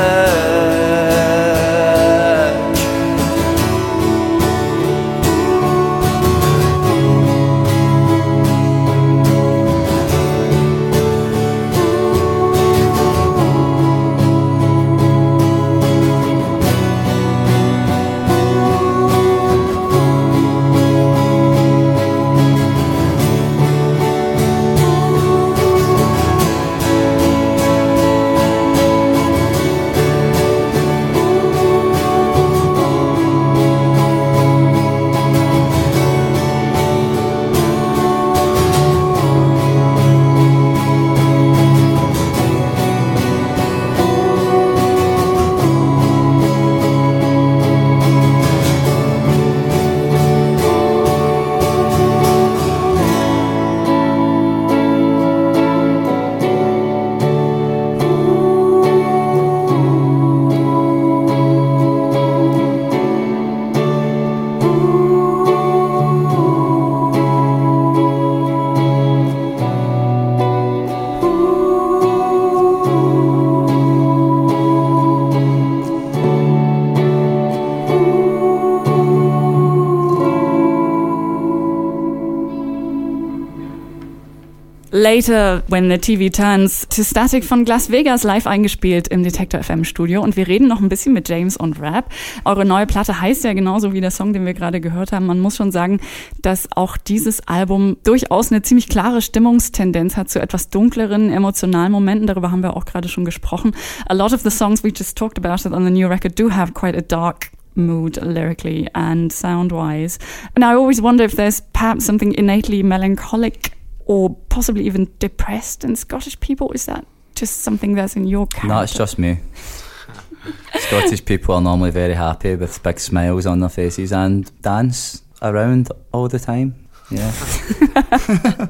Later, 84.91 85.61
when 85.67 85.87
the 85.87 85.99
TV 85.99 86.31
turns 86.31 86.87
to 86.87 87.03
Static 87.03 87.43
von 87.43 87.63
Las 87.63 87.91
Vegas 87.91 88.23
live 88.23 88.47
eingespielt 88.47 89.07
im 89.09 89.21
Detector 89.21 89.61
FM 89.61 89.83
Studio. 89.83 90.23
Und 90.23 90.35
wir 90.35 90.47
reden 90.47 90.67
noch 90.67 90.81
ein 90.81 90.89
bisschen 90.89 91.13
mit 91.13 91.29
James 91.29 91.57
und 91.57 91.79
Rap. 91.79 92.09
Eure 92.43 92.65
neue 92.65 92.87
Platte 92.87 93.21
heißt 93.21 93.43
ja 93.43 93.53
genauso 93.53 93.93
wie 93.93 94.01
der 94.01 94.09
Song, 94.09 94.33
den 94.33 94.47
wir 94.47 94.55
gerade 94.55 94.81
gehört 94.81 95.11
haben. 95.11 95.27
Man 95.27 95.41
muss 95.41 95.57
schon 95.57 95.71
sagen, 95.71 95.99
dass 96.41 96.67
auch 96.75 96.97
dieses 96.97 97.47
Album 97.47 97.97
durchaus 98.03 98.51
eine 98.51 98.63
ziemlich 98.63 98.89
klare 98.89 99.21
Stimmungstendenz 99.21 100.17
hat 100.17 100.31
zu 100.31 100.41
etwas 100.41 100.71
dunkleren, 100.71 101.31
emotionalen 101.31 101.91
Momenten. 101.91 102.25
Darüber 102.25 102.49
haben 102.49 102.63
wir 102.63 102.75
auch 102.75 102.85
gerade 102.85 103.09
schon 103.09 103.25
gesprochen. 103.25 103.75
A 104.07 104.15
lot 104.15 104.33
of 104.33 104.41
the 104.41 104.49
songs 104.49 104.83
we 104.83 104.89
just 104.89 105.15
talked 105.15 105.37
about 105.37 105.69
on 105.69 105.85
the 105.85 105.91
new 105.91 106.07
record 106.07 106.39
do 106.39 106.49
have 106.49 106.73
quite 106.73 106.97
a 106.97 107.01
dark 107.01 107.51
mood 107.75 108.19
lyrically 108.23 108.87
and 108.93 109.31
sound 109.31 109.71
wise. 109.71 110.17
And 110.55 110.65
I 110.65 110.73
always 110.73 110.99
wonder 110.99 111.23
if 111.23 111.35
there's 111.35 111.61
perhaps 111.73 112.07
something 112.07 112.33
innately 112.33 112.81
melancholic 112.81 113.73
or 114.09 114.35
possibly 114.49 114.87
even 114.87 115.07
depressed 115.19 115.83
in 115.83 115.95
Scottish 115.95 116.37
people. 116.39 116.71
Is 116.71 116.87
that 116.87 117.05
just 117.35 117.61
something 117.61 117.93
that's 117.93 118.15
in 118.15 118.25
your 118.25 118.47
character? 118.47 118.67
No, 118.67 118.81
it's 118.81 118.97
just 118.97 119.19
me. 119.19 119.37
Scottish 120.79 121.23
people 121.23 121.53
are 121.53 121.61
normally 121.61 121.91
very 121.91 122.15
happy 122.15 122.55
with 122.55 122.81
big 122.81 122.99
smiles 122.99 123.45
on 123.45 123.59
their 123.59 123.69
faces 123.69 124.11
and 124.11 124.51
dance 124.63 125.21
around 125.43 125.91
all 126.11 126.27
the 126.27 126.39
time. 126.39 126.88
Yeah. 127.11 127.31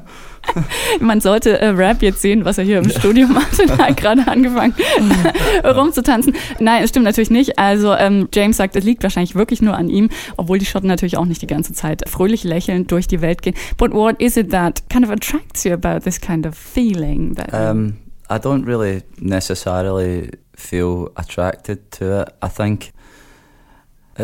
Man 1.00 1.20
sollte 1.20 1.60
äh, 1.60 1.68
Rap 1.68 2.02
jetzt 2.02 2.22
sehen, 2.22 2.44
was 2.44 2.58
er 2.58 2.64
hier 2.64 2.78
im 2.78 2.88
Studio 2.88 3.28
macht. 3.28 3.58
Er 3.58 3.76
hat 3.78 3.96
gerade 3.98 4.26
angefangen 4.26 4.74
rumzutanzen. 5.64 6.34
Nein, 6.58 6.82
es 6.82 6.90
stimmt 6.90 7.04
natürlich 7.04 7.30
nicht. 7.30 7.58
Also 7.58 7.94
ähm, 7.94 8.28
James 8.32 8.56
sagt, 8.56 8.76
es 8.76 8.84
liegt 8.84 9.02
wahrscheinlich 9.02 9.34
wirklich 9.34 9.60
nur 9.60 9.76
an 9.76 9.88
ihm, 9.88 10.08
obwohl 10.36 10.58
die 10.58 10.64
Schotten 10.66 10.88
natürlich 10.88 11.18
auch 11.18 11.26
nicht 11.26 11.42
die 11.42 11.46
ganze 11.46 11.72
Zeit 11.72 12.08
fröhlich 12.08 12.44
lächelnd 12.44 12.90
durch 12.90 13.06
die 13.06 13.20
Welt 13.20 13.42
gehen. 13.42 13.54
But 13.76 13.92
what 13.92 14.20
is 14.20 14.36
it 14.36 14.50
that 14.50 14.88
kind 14.88 15.04
of 15.04 15.10
attracts 15.10 15.64
you 15.64 15.72
about 15.72 16.00
this 16.04 16.20
kind 16.20 16.46
of 16.46 16.54
feeling? 16.56 17.34
That 17.34 17.52
Um, 17.52 17.98
I 18.30 18.38
don't 18.38 18.64
really 18.64 19.02
necessarily 19.18 20.30
feel 20.54 21.10
attracted 21.16 21.90
to 21.92 22.22
it. 22.22 22.28
I 22.42 22.48
think 22.48 22.92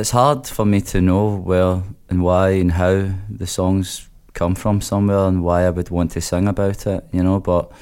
it's 0.00 0.10
hard 0.10 0.46
for 0.46 0.66
me 0.66 0.80
to 0.82 1.00
know 1.00 1.36
where 1.36 1.82
and 2.10 2.22
why 2.22 2.50
and 2.50 2.72
how 2.72 3.08
the 3.30 3.46
songs 3.46 4.08
come 4.34 4.54
from 4.54 4.80
somewhere 4.80 5.26
and 5.26 5.42
why 5.42 5.66
I 5.66 5.70
would 5.70 5.88
want 5.88 6.10
to 6.12 6.20
sing 6.20 6.46
about 6.46 6.86
it, 6.86 7.04
you 7.12 7.22
know, 7.22 7.40
but 7.40 7.72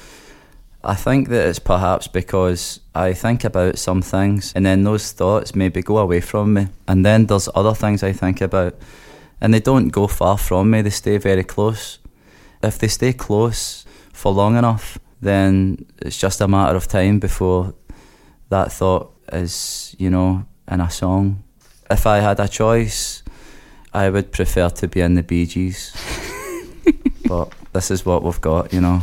I 0.83 0.95
think 0.95 1.27
that 1.29 1.47
it's 1.47 1.59
perhaps 1.59 2.07
because 2.07 2.79
I 2.93 3.13
think 3.13 3.43
about 3.43 3.77
some 3.77 4.01
things 4.01 4.53
and 4.55 4.65
then 4.65 4.83
those 4.83 5.11
thoughts 5.11 5.55
maybe 5.55 5.81
go 5.81 5.97
away 5.97 6.21
from 6.21 6.53
me. 6.53 6.67
And 6.87 7.05
then 7.05 7.25
there's 7.25 7.49
other 7.53 7.73
things 7.73 8.01
I 8.01 8.13
think 8.13 8.39
about 8.39 8.75
and 9.41 9.53
they 9.53 9.59
don't 9.59 9.89
go 9.89 10.07
far 10.07 10.37
from 10.37 10.71
me, 10.71 10.81
they 10.81 10.91
stay 10.91 11.17
very 11.17 11.43
close. 11.43 11.99
If 12.63 12.79
they 12.79 12.87
stay 12.87 13.11
close 13.11 13.85
for 14.13 14.31
long 14.31 14.55
enough, 14.55 14.97
then 15.21 15.85
it's 16.01 16.17
just 16.17 16.39
a 16.39 16.47
matter 16.47 16.77
of 16.77 16.87
time 16.87 17.19
before 17.19 17.73
that 18.49 18.71
thought 18.71 19.11
is, 19.33 19.95
you 19.99 20.09
know, 20.09 20.45
in 20.71 20.79
a 20.79 20.89
song. 20.89 21.44
If 21.89 22.07
I 22.07 22.17
had 22.17 22.39
a 22.39 22.47
choice, 22.47 23.23
I 23.93 24.09
would 24.09 24.31
prefer 24.31 24.69
to 24.69 24.87
be 24.87 25.01
in 25.01 25.15
the 25.15 25.23
Bee 25.23 25.45
Gees. 25.45 25.95
but 27.27 27.53
this 27.73 27.91
is 27.91 28.05
what 28.05 28.23
we've 28.23 28.41
got, 28.41 28.73
you 28.73 28.81
know. 28.81 29.01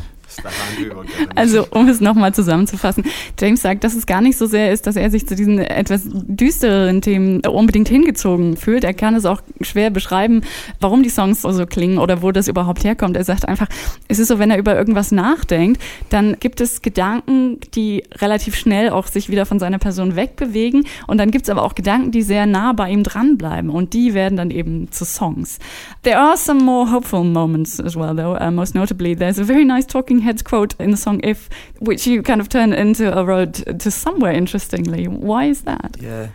Also, 1.34 1.66
um 1.70 1.88
es 1.88 2.00
nochmal 2.00 2.34
zusammenzufassen, 2.34 3.04
James 3.38 3.62
sagt, 3.62 3.84
dass 3.84 3.94
es 3.94 4.06
gar 4.06 4.20
nicht 4.20 4.36
so 4.36 4.46
sehr 4.46 4.72
ist, 4.72 4.86
dass 4.86 4.96
er 4.96 5.10
sich 5.10 5.26
zu 5.26 5.34
diesen 5.34 5.58
etwas 5.58 6.02
düstereren 6.04 7.00
Themen 7.00 7.40
unbedingt 7.46 7.88
hingezogen 7.88 8.56
fühlt. 8.56 8.84
Er 8.84 8.94
kann 8.94 9.14
es 9.14 9.24
auch 9.24 9.40
schwer 9.60 9.90
beschreiben, 9.90 10.42
warum 10.80 11.02
die 11.02 11.08
Songs 11.08 11.42
so 11.42 11.66
klingen 11.66 11.98
oder 11.98 12.22
wo 12.22 12.32
das 12.32 12.48
überhaupt 12.48 12.84
herkommt. 12.84 13.16
Er 13.16 13.24
sagt 13.24 13.48
einfach, 13.48 13.68
es 14.08 14.18
ist 14.18 14.28
so, 14.28 14.38
wenn 14.38 14.50
er 14.50 14.58
über 14.58 14.76
irgendwas 14.76 15.12
nachdenkt, 15.12 15.80
dann 16.08 16.36
gibt 16.40 16.60
es 16.60 16.82
Gedanken, 16.82 17.58
die 17.74 18.04
relativ 18.16 18.56
schnell 18.56 18.90
auch 18.90 19.06
sich 19.06 19.28
wieder 19.28 19.46
von 19.46 19.58
seiner 19.58 19.78
Person 19.78 20.16
wegbewegen 20.16 20.86
und 21.06 21.18
dann 21.18 21.30
gibt 21.30 21.46
es 21.46 21.50
aber 21.50 21.62
auch 21.62 21.74
Gedanken, 21.74 22.10
die 22.10 22.22
sehr 22.22 22.46
nah 22.46 22.72
bei 22.72 22.90
ihm 22.90 23.02
dranbleiben 23.02 23.70
und 23.70 23.92
die 23.92 24.14
werden 24.14 24.36
dann 24.36 24.50
eben 24.50 24.90
zu 24.90 25.04
Songs. 25.04 25.58
There 26.02 26.18
are 26.18 26.36
some 26.36 26.62
more 26.62 26.90
hopeful 26.90 27.24
moments 27.24 27.80
as 27.80 27.96
well, 27.96 28.14
though. 28.16 28.36
Uh, 28.36 28.50
most 28.50 28.74
notably, 28.74 29.14
there's 29.14 29.38
a 29.38 29.44
very 29.44 29.64
nice 29.64 29.86
Talking 29.92 30.21
Heads 30.22 30.42
quote 30.42 30.74
in 30.80 30.90
the 30.90 30.96
song 30.96 31.20
"If," 31.22 31.48
which 31.80 32.06
you 32.06 32.22
kind 32.22 32.40
of 32.40 32.48
turn 32.48 32.72
into 32.72 33.16
a 33.16 33.24
road 33.24 33.54
to 33.80 33.90
somewhere. 33.90 34.32
Interestingly, 34.32 35.06
why 35.06 35.44
is 35.46 35.62
that? 35.62 35.96
Yeah. 36.00 36.28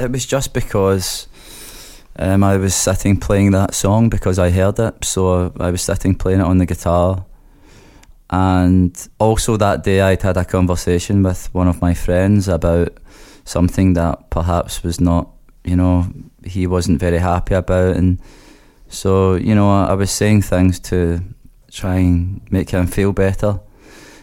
It 0.00 0.12
was 0.12 0.26
just 0.26 0.54
because 0.54 1.26
um, 2.18 2.44
I 2.44 2.56
was 2.56 2.74
sitting 2.74 3.18
playing 3.18 3.52
that 3.52 3.74
song 3.74 4.08
because 4.08 4.38
I 4.38 4.50
heard 4.50 4.78
it. 4.78 5.04
So 5.04 5.52
I 5.58 5.70
was 5.70 5.82
sitting 5.82 6.14
playing 6.14 6.40
it 6.40 6.46
on 6.46 6.58
the 6.58 6.66
guitar. 6.66 7.24
And 8.30 9.08
also 9.18 9.56
that 9.56 9.84
day, 9.84 10.00
I'd 10.00 10.22
had 10.22 10.36
a 10.36 10.44
conversation 10.44 11.22
with 11.22 11.52
one 11.54 11.68
of 11.68 11.80
my 11.80 11.94
friends 11.94 12.46
about 12.46 12.88
something 13.44 13.94
that 13.94 14.30
perhaps 14.30 14.82
was 14.82 15.00
not, 15.00 15.30
you 15.64 15.76
know, 15.76 16.06
he 16.44 16.66
wasn't 16.66 17.00
very 17.00 17.18
happy 17.18 17.54
about. 17.54 17.96
And 17.96 18.18
so, 18.88 19.34
you 19.34 19.54
know, 19.54 19.70
I 19.70 19.94
was 19.94 20.10
saying 20.10 20.42
things 20.42 20.78
to 20.80 21.22
try 21.70 21.96
and 21.96 22.40
make 22.50 22.70
him 22.70 22.86
feel 22.86 23.12
better. 23.12 23.60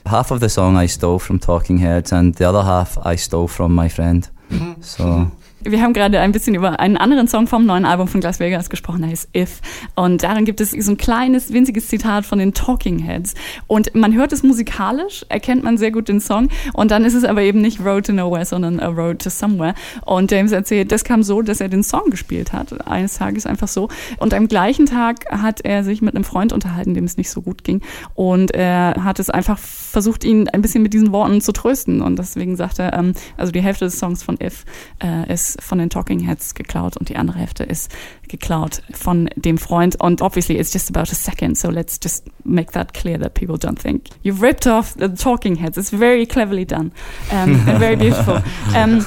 Half 0.06 0.32
of 0.32 0.40
the 0.40 0.50
song 0.50 0.78
I 0.78 0.86
stole 0.86 1.20
from 1.20 1.40
Talking 1.40 1.80
Heads, 1.80 2.12
and 2.12 2.36
the 2.36 2.48
other 2.48 2.64
half 2.64 2.98
I 3.06 3.16
stole 3.16 3.48
from 3.48 3.74
my 3.74 3.90
friend. 3.90 4.28
Hmm. 4.50 4.82
So. 4.82 5.32
Wir 5.68 5.82
haben 5.82 5.94
gerade 5.94 6.20
ein 6.20 6.32
bisschen 6.32 6.54
über 6.54 6.80
einen 6.80 6.96
anderen 6.96 7.28
Song 7.28 7.48
vom 7.48 7.66
neuen 7.66 7.86
Album 7.86 8.08
von 8.08 8.22
Las 8.22 8.40
Vegas 8.40 8.70
gesprochen, 8.70 9.02
der 9.02 9.10
heißt 9.10 9.30
If. 9.36 9.62
Und 9.96 10.22
darin 10.22 10.46
gibt 10.46 10.62
es 10.62 10.70
so 10.70 10.92
ein 10.92 10.98
kleines, 10.98 11.52
winziges 11.52 11.88
Zitat 11.88 12.24
von 12.28 12.38
den 12.38 12.54
Talking 12.54 13.00
Heads. 13.00 13.34
Und 13.66 13.96
man 13.96 14.14
hört 14.14 14.32
es 14.32 14.44
musikalisch, 14.44 15.26
erkennt 15.28 15.64
man 15.64 15.80
sehr 15.80 15.90
gut 15.92 16.08
den 16.08 16.22
Song. 16.22 16.50
Und 16.74 16.92
dann 16.92 17.04
ist 17.04 17.16
es 17.16 17.24
aber 17.24 17.42
eben 17.42 17.62
nicht 17.62 17.84
Road 17.84 18.06
to 18.06 18.14
Nowhere, 18.14 18.46
sondern 18.46 18.80
A 18.80 18.90
Road 18.90 19.24
to 19.24 19.32
Somewhere. 19.32 19.74
Und 20.06 20.30
James 20.30 20.52
erzählt, 20.52 20.92
das 20.92 21.04
kam 21.04 21.24
so, 21.24 21.42
dass 21.42 21.62
er 21.62 21.68
den 21.68 21.82
Song 21.82 22.12
gespielt 22.12 22.54
hat. 22.54 22.88
Eines 22.88 23.16
Tages 23.16 23.48
einfach 23.48 23.68
so. 23.68 23.90
Und 24.20 24.36
am 24.36 24.48
gleichen 24.48 24.86
Tag 24.86 25.26
hat 25.32 25.62
er 25.62 25.84
sich 25.84 26.04
mit 26.04 26.14
einem 26.14 26.26
Freund 26.26 26.54
unterhalten, 26.54 26.94
dem 26.94 27.06
es 27.06 27.18
nicht 27.18 27.32
so 27.32 27.42
gut 27.42 27.64
ging. 27.64 27.82
Und 28.14 28.52
er 28.52 29.04
hat 29.04 29.20
es 29.20 29.32
einfach 29.32 29.58
versucht, 29.58 30.26
ihn 30.26 30.48
ein 30.48 30.62
bisschen 30.62 30.84
mit 30.84 30.94
diesen 30.94 31.12
Worten 31.12 31.42
zu 31.42 31.54
trösten. 31.54 32.04
Und 32.04 32.20
deswegen 32.20 32.56
sagt 32.56 32.78
er, 32.78 32.94
ähm, 32.94 33.14
also 33.36 33.52
die 33.52 33.64
Hälfte 33.64 33.86
des 33.86 33.98
Songs 33.98 34.22
von 34.22 34.38
If 34.40 34.64
äh, 35.04 35.34
ist 35.34 35.55
von 35.60 35.78
den 35.78 35.90
Talking 35.90 36.20
Heads 36.20 36.54
geklaut 36.54 36.98
und 36.98 37.10
die 37.10 37.16
andere 37.16 37.40
Hälfte 37.40 37.64
ist 37.64 37.92
geklaut 38.28 38.82
von 38.92 39.30
dem 39.36 39.58
Freund. 39.58 40.00
Und 40.00 40.22
obviously 40.22 40.58
it's 40.58 40.74
just 40.74 40.90
about 40.90 41.12
a 41.12 41.16
second, 41.16 41.58
so 41.58 41.70
let's 41.70 42.00
just 42.04 42.26
make 42.44 42.72
that 42.72 42.94
clear 42.94 43.20
that 43.20 43.34
people 43.34 43.58
don't 43.58 43.80
think 43.80 44.10
you've 44.24 44.42
ripped 44.42 44.68
off 44.68 44.96
the 44.98 45.10
Talking 45.10 45.56
Heads. 45.56 45.78
It's 45.78 45.92
very 45.92 46.26
cleverly 46.26 46.66
done 46.66 46.92
um, 47.32 47.56
and 47.68 47.80
very 47.80 47.96
beautiful. 48.06 48.42
Um, 48.76 49.06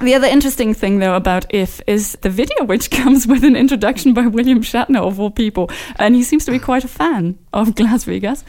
The 0.00 0.14
other 0.14 0.28
interesting 0.28 0.74
thing, 0.74 1.00
though, 1.00 1.16
about 1.16 1.44
If 1.50 1.80
is 1.88 2.16
the 2.22 2.30
video, 2.30 2.64
which 2.64 2.88
comes 3.02 3.26
with 3.26 3.42
an 3.42 3.56
introduction 3.56 4.14
by 4.14 4.28
William 4.28 4.62
Shatner, 4.62 5.00
of 5.00 5.18
all 5.18 5.30
people. 5.30 5.70
And 5.96 6.14
he 6.14 6.22
seems 6.22 6.44
to 6.44 6.52
be 6.52 6.60
quite 6.60 6.84
a 6.84 6.88
fan 6.88 7.36
of 7.52 7.74
Glasvegas. 7.74 8.44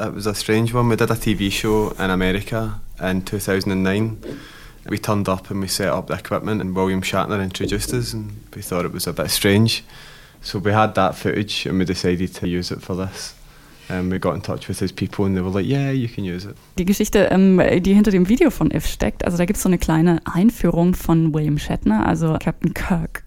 It 0.00 0.12
was 0.12 0.26
a 0.26 0.34
strange 0.34 0.74
one. 0.74 0.88
We 0.88 0.96
did 0.96 1.10
a 1.10 1.14
TV 1.14 1.52
show 1.52 1.90
in 1.90 2.10
America 2.10 2.80
in 3.00 3.22
2009. 3.22 4.18
We 4.88 4.98
turned 4.98 5.28
up 5.28 5.50
and 5.50 5.60
we 5.60 5.68
set 5.68 5.88
up 5.88 6.06
the 6.06 6.14
equipment, 6.14 6.60
and 6.60 6.74
William 6.74 7.02
Shatner 7.02 7.42
introduced 7.42 7.92
us, 7.92 8.12
and 8.12 8.32
we 8.54 8.62
thought 8.62 8.84
it 8.84 8.92
was 8.92 9.06
a 9.06 9.12
bit 9.12 9.30
strange. 9.30 9.84
So 10.42 10.58
we 10.58 10.72
had 10.72 10.94
that 10.94 11.14
footage, 11.14 11.66
and 11.66 11.78
we 11.78 11.84
decided 11.84 12.34
to 12.34 12.48
use 12.48 12.70
it 12.70 12.80
for 12.80 12.96
this. 12.96 13.34
And 13.88 14.10
we 14.10 14.18
got 14.18 14.34
in 14.34 14.40
touch 14.40 14.68
with 14.68 14.78
his 14.78 14.92
people, 14.92 15.26
and 15.26 15.36
they 15.36 15.42
were 15.42 15.50
like, 15.50 15.66
"Yeah, 15.66 15.90
you 15.90 16.08
can 16.08 16.24
use 16.24 16.44
it." 16.44 16.56
Die 16.78 16.84
Geschichte, 16.84 17.28
ähm, 17.30 17.58
die 17.82 17.92
hinter 17.92 18.10
dem 18.10 18.28
Video 18.28 18.50
von 18.50 18.70
If 18.70 18.86
steckt, 18.86 19.24
also 19.24 19.36
da 19.36 19.44
gibt 19.44 19.56
es 19.56 19.62
so 19.62 19.68
eine 19.68 19.78
kleine 19.78 20.20
Einführung 20.24 20.94
von 20.94 21.34
William 21.34 21.58
Shatner, 21.58 22.06
also 22.06 22.36
Captain 22.40 22.72
Kirk 22.72 23.24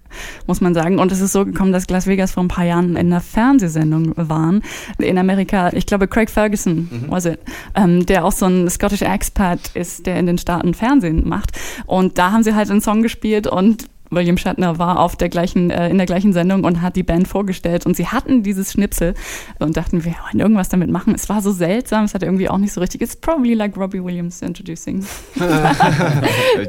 muss 0.47 0.61
man 0.61 0.73
sagen. 0.73 0.99
Und 0.99 1.11
es 1.11 1.21
ist 1.21 1.31
so 1.33 1.45
gekommen, 1.45 1.71
dass 1.71 1.89
Las 1.89 2.07
Vegas 2.07 2.31
vor 2.31 2.43
ein 2.43 2.47
paar 2.47 2.65
Jahren 2.65 2.91
in 2.91 3.07
einer 3.07 3.21
Fernsehsendung 3.21 4.13
waren 4.15 4.61
in 4.97 5.17
Amerika. 5.17 5.71
Ich 5.73 5.85
glaube, 5.85 6.07
Craig 6.07 6.29
Ferguson 6.29 6.89
Mhm. 6.91 7.05
was 7.09 7.25
it, 7.25 7.39
ähm, 7.75 8.05
der 8.05 8.25
auch 8.25 8.31
so 8.31 8.45
ein 8.45 8.69
Scottish 8.69 9.01
Expat 9.01 9.71
ist, 9.73 10.05
der 10.05 10.17
in 10.17 10.25
den 10.25 10.37
Staaten 10.37 10.73
Fernsehen 10.73 11.27
macht. 11.27 11.51
Und 11.85 12.17
da 12.17 12.31
haben 12.31 12.43
sie 12.43 12.55
halt 12.55 12.69
einen 12.69 12.81
Song 12.81 13.01
gespielt 13.03 13.47
und 13.47 13.85
William 14.09 14.37
Shatner 14.37 14.77
war 14.77 14.99
auf 14.99 15.15
der 15.15 15.27
gleichen, 15.29 15.71
äh, 15.71 15.89
in 15.89 15.97
der 15.97 16.05
gleichen 16.05 16.33
Sendung 16.33 16.63
und 16.65 16.81
hat 16.83 16.95
die 16.95 17.01
Band 17.01 17.27
vorgestellt 17.27 17.87
und 17.87 17.95
sie 17.97 18.05
hatten 18.07 18.43
dieses 18.43 18.71
Schnipsel 18.71 19.15
und 19.57 19.75
dachten, 19.75 20.05
wir 20.05 20.13
wollen 20.25 20.39
irgendwas 20.39 20.69
damit 20.69 20.91
machen. 20.91 21.15
Es 21.15 21.29
war 21.29 21.41
so 21.41 21.51
seltsam, 21.51 22.03
es 22.05 22.13
hat 22.13 22.21
irgendwie 22.21 22.47
auch 22.47 22.59
nicht 22.59 22.73
so 22.73 22.79
richtig. 22.81 23.01
It's 23.01 23.15
probably 23.15 23.55
like 23.55 23.75
Robbie 23.75 24.03
Williams 24.03 24.43
introducing. 24.43 25.03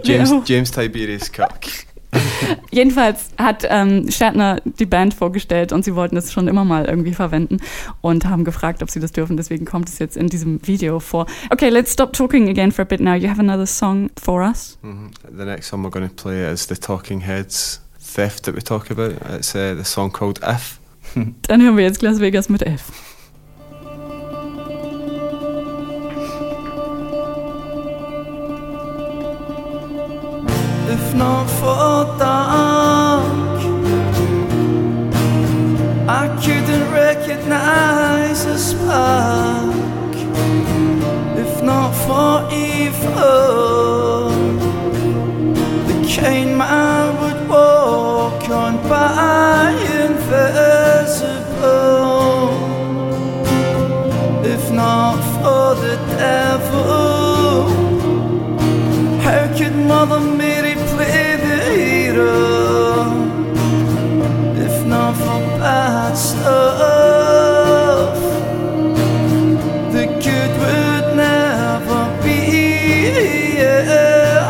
James. 0.05 0.33
James 0.47 0.71
Tiberius 0.71 1.31
Kirk. 1.31 1.67
Jedenfalls 2.71 3.31
hat 3.39 3.67
ähm, 3.69 4.11
Shatner 4.11 4.61
die 4.65 4.87
Band 4.87 5.15
vorgestellt 5.15 5.73
und 5.73 5.85
sie 5.85 5.95
wollten 5.95 6.17
es 6.17 6.33
schon 6.33 6.49
immer 6.49 6.65
mal 6.65 6.87
irgendwie 6.87 7.15
verwenden 7.15 7.59
und 8.01 8.27
haben 8.27 8.45
gefragt, 8.45 8.83
ob 8.83 8.91
sie 8.91 9.01
das 9.01 9.13
dürfen. 9.13 9.37
Deswegen 9.37 9.65
kommt 9.65 9.89
es 9.89 9.99
jetzt 9.99 10.17
in 10.17 10.29
diesem 10.29 10.67
Video 10.67 11.01
vor. 11.01 11.27
Okay, 11.51 11.69
let's 11.69 11.93
stop 11.93 12.13
talking 12.13 12.49
again 12.49 12.73
for 12.73 12.83
a 12.83 12.87
bit 12.87 13.01
now. 13.01 13.15
You 13.15 13.29
have 13.29 13.41
another 13.41 13.67
song 13.67 14.11
for 14.21 14.43
us? 14.43 14.79
Mhm. 14.83 15.11
The 15.37 15.45
next 15.45 15.69
song 15.69 15.85
we're 15.85 15.91
going 15.91 16.09
to 16.09 16.15
play 16.15 16.51
is 16.51 16.67
the 16.67 16.77
Talking 16.77 17.21
Heads 17.21 17.81
Theft 17.99 18.45
that 18.45 18.55
we 18.55 18.63
talk 18.63 18.91
about. 18.91 19.15
It's 19.35 19.55
uh, 19.55 19.75
the 19.77 19.85
song 19.85 20.13
called 20.13 20.41
If. 20.43 20.79
Dann 21.15 21.63
hören 21.63 21.77
wir 21.77 21.85
jetzt 21.85 22.03
Las 22.03 22.21
Vegas 22.21 22.49
mit 22.49 22.63
F. 22.63 22.93
if 30.95 31.15
not 31.15 31.47
for 31.59 32.19
that. 32.19 32.54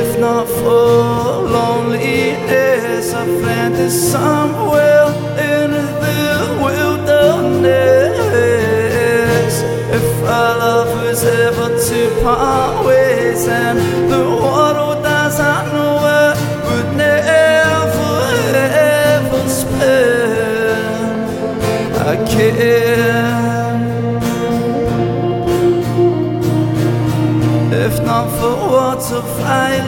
If 0.00 0.18
not 0.18 0.46
for 0.48 1.48
loneliness, 1.56 3.12
I've 3.14 3.40
planted 3.42 3.90
some. 3.90 4.65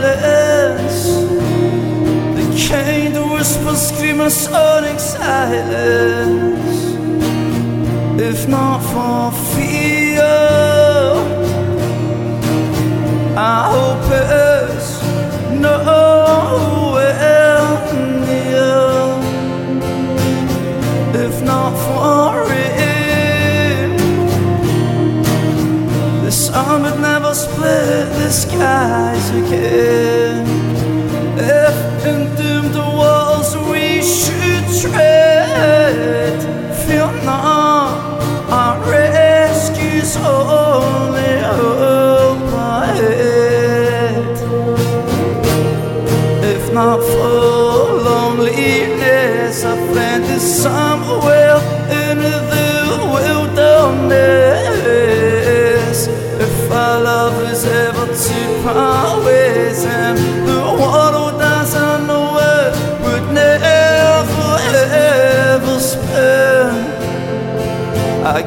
silence. 0.01 1.03
They 2.37 2.49
came 2.57 3.13
to 3.15 3.23
whisper, 3.35 3.75
scream, 3.75 4.21
and 4.21 4.33
sonic 4.33 5.01
silence. 5.01 6.59
If 8.21 8.49
not 8.49 8.81
for 8.93 9.33
fear, 9.55 10.23
I 13.37 13.71
hope 13.73 14.13
it. 14.13 14.58
one 26.69 26.83
but 26.83 26.99
never 27.01 27.33
split 27.35 28.07
the 28.19 28.31
skies 28.31 29.31
again. 29.31 30.45
If 31.39 32.05
in 32.05 32.21
doomed 32.37 32.77
walls 32.77 33.57
we 33.71 34.03
should 34.03 34.67
tread, 34.83 36.39
feel 36.85 37.11
not 37.25 38.21
our 38.51 38.77
rescue's 38.91 40.17
only 40.17 41.35
hope 41.57 42.53
ahead. 42.83 44.37
If 46.55 46.73
not 46.75 47.01
for 47.01 47.33
loneliness, 48.09 49.65
a 49.65 49.75
plant 49.91 50.25
the 50.27 50.39
sun. 50.39 50.88
I 68.31 68.43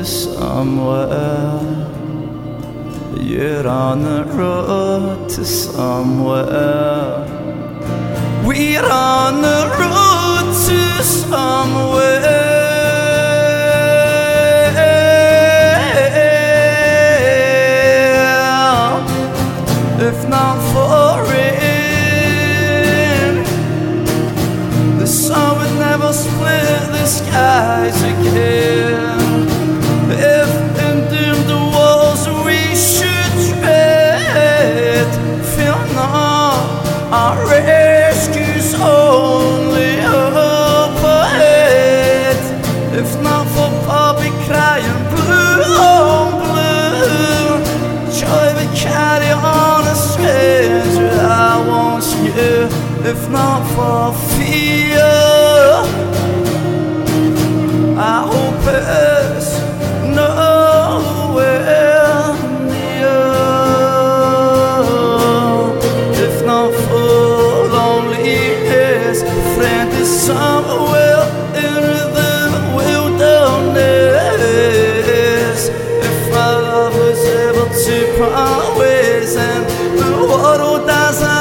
to 0.00 0.06
somewhere. 0.06 1.60
You're 3.20 3.68
on 3.68 4.02
the 4.02 4.24
road 4.24 5.28
to 5.28 5.44
somewhere. 5.44 7.26
We're 8.46 8.90
on 8.90 9.42
the 9.42 9.59
our 35.98 37.36
rescue's 37.46 38.74
only 38.74 39.96
ahead. 41.02 42.36
If 42.94 43.20
not 43.22 43.46
for 43.54 43.70
crying 44.46 45.02
blue, 45.14 46.40
blue, 46.46 47.64
joy 48.20 48.46
carry 48.74 49.32
on 49.32 49.86
a 49.86 49.94
stranger 49.94 51.20
I. 51.20 52.68
If 53.04 53.28
not 53.30 53.62
for 53.74 54.19
بسن 78.90 79.64
بوارو 80.18 80.78
دزن 80.78 81.39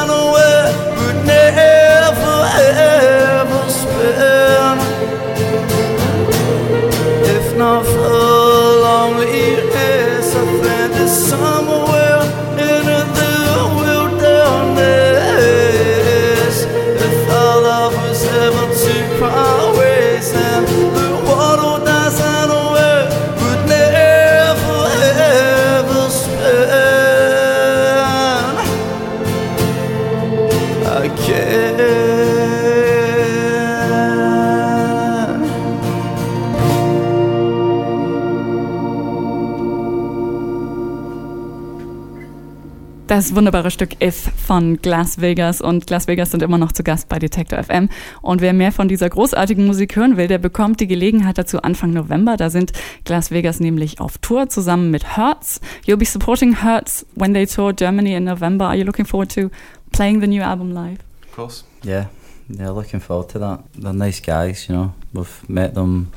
Das 43.10 43.34
wunderbare 43.34 43.72
Stück 43.72 44.04
If 44.04 44.32
von 44.38 44.84
Glass 44.84 45.20
Vegas 45.20 45.62
und 45.62 45.88
Glass 45.88 46.06
Vegas 46.06 46.30
sind 46.30 46.44
immer 46.44 46.60
noch 46.60 46.74
zu 46.74 46.84
Gast 46.84 47.10
bei 47.10 47.18
Detector 47.18 47.64
FM. 47.64 47.90
Und 48.22 48.40
wer 48.40 48.54
mehr 48.54 48.72
von 48.72 48.88
dieser 48.88 49.10
großartigen 49.10 49.66
Musik 49.66 49.96
hören 49.96 50.16
will, 50.16 50.28
der 50.28 50.38
bekommt 50.38 50.80
die 50.80 50.86
Gelegenheit 50.86 51.40
dazu 51.40 51.60
Anfang 51.64 51.92
November. 51.92 52.38
Da 52.38 52.52
sind 52.52 52.72
Glass 53.06 53.32
Vegas 53.32 53.60
nämlich 53.60 54.00
auf 54.00 54.20
Tour 54.20 54.50
zusammen 54.50 54.92
mit 54.92 55.18
Hertz. 55.18 55.60
You'll 55.88 55.98
be 55.98 56.06
supporting 56.06 56.62
Hertz 56.62 57.04
when 57.16 57.34
they 57.34 57.48
tour 57.48 57.74
Germany 57.74 58.14
in 58.14 58.26
November. 58.26 58.68
Are 58.68 58.76
you 58.76 58.84
looking 58.84 59.08
forward 59.08 59.34
to 59.34 59.50
playing 59.92 60.22
the 60.22 60.28
new 60.28 60.44
album 60.44 60.72
live? 60.72 61.00
Of 61.24 61.36
course. 61.36 61.64
Yeah, 61.82 62.10
yeah, 62.48 62.70
looking 62.70 63.02
forward 63.02 63.30
to 63.30 63.40
that. 63.40 63.62
They're 63.76 63.92
nice 63.92 64.20
guys, 64.20 64.70
you 64.70 64.76
know. 64.76 64.94
We've 65.16 65.50
met 65.50 65.74
them 65.74 66.12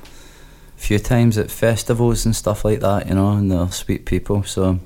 a 0.77 0.81
few 0.83 0.99
times 0.99 1.39
at 1.39 1.51
festivals 1.51 2.27
and 2.27 2.37
stuff 2.37 2.67
like 2.67 2.81
that, 2.81 3.07
you 3.07 3.15
know, 3.15 3.31
and 3.31 3.51
they're 3.51 3.73
sweet 3.73 4.05
people. 4.05 4.43
So 4.43 4.79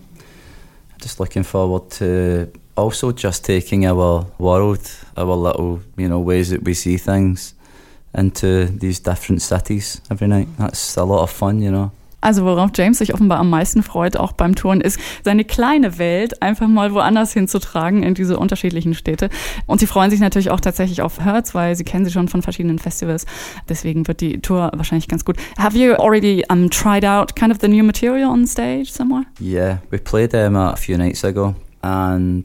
just 1.01 1.21
looking 1.21 1.43
forward 1.43 1.91
to 1.91 2.51
also 2.77 3.13
just 3.13 3.45
taking 3.45 3.87
our 3.87 4.27
world, 4.39 4.91
our 5.17 5.35
little, 5.35 5.81
you 5.97 6.09
know, 6.09 6.21
ways 6.21 6.51
that 6.51 6.63
we 6.63 6.75
see 6.75 6.97
things 6.97 7.55
into 8.15 8.67
these 8.67 9.01
different 9.01 9.43
cities 9.43 10.01
every 10.11 10.27
night. 10.27 10.49
That's 10.59 10.97
a 10.97 11.05
lot 11.05 11.23
of 11.23 11.31
fun, 11.31 11.61
you 11.61 11.71
know. 11.71 11.91
Also 12.21 12.45
worauf 12.45 12.71
James 12.75 12.99
sich 12.99 13.15
offenbar 13.15 13.39
am 13.39 13.51
meisten 13.51 13.83
freut, 13.83 14.17
auch 14.17 14.33
beim 14.33 14.55
Touren, 14.55 14.81
ist 14.81 14.99
seine 15.25 15.45
kleine 15.45 15.99
Welt 15.99 16.43
einfach 16.43 16.67
mal 16.67 16.93
woanders 16.93 17.33
hinzutragen 17.33 18.03
in 18.03 18.15
diese 18.15 18.39
unterschiedlichen 18.39 18.95
Städte. 18.95 19.29
Und 19.67 19.81
sie 19.81 19.87
freuen 19.87 20.11
sich 20.11 20.21
natürlich 20.21 20.51
auch 20.51 20.61
tatsächlich 20.61 21.03
auf 21.03 21.21
Hertz, 21.25 21.55
weil 21.55 21.77
sie 21.77 21.85
kennen 21.85 22.05
sie 22.05 22.11
schon 22.11 22.29
von 22.29 22.43
verschiedenen 22.43 22.79
Festivals. 22.79 23.27
Deswegen 23.69 24.09
wird 24.09 24.21
die 24.21 24.41
Tour 24.41 24.73
wahrscheinlich 24.75 25.09
ganz 25.09 25.25
gut. 25.25 25.37
Have 25.59 25.79
you 25.79 25.95
already 25.95 26.43
um, 26.49 26.71
tried 26.71 27.05
out 27.05 27.37
kind 27.37 27.53
of 27.53 27.59
the 27.61 27.69
new 27.69 27.85
material 27.85 28.31
on 28.31 28.47
stage 28.47 28.91
somewhere? 28.91 29.25
Yeah, 29.41 29.79
we 29.91 29.99
played 29.99 30.31
them 30.31 30.57
a 30.57 30.77
few 30.77 30.97
nights 30.97 31.25
ago 31.25 31.55
and 31.83 32.45